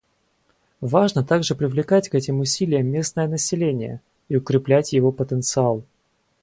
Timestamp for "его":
4.93-5.11